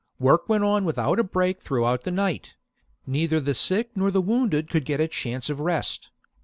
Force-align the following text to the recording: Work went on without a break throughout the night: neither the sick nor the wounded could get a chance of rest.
Work 0.17 0.49
went 0.49 0.63
on 0.63 0.83
without 0.83 1.19
a 1.19 1.23
break 1.23 1.61
throughout 1.61 2.05
the 2.05 2.09
night: 2.11 2.55
neither 3.05 3.39
the 3.39 3.53
sick 3.53 3.91
nor 3.95 4.09
the 4.09 4.19
wounded 4.19 4.67
could 4.67 4.83
get 4.83 4.99
a 4.99 5.07
chance 5.07 5.47
of 5.47 5.59
rest. 5.59 6.09